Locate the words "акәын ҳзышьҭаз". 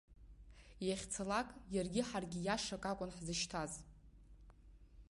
2.91-3.71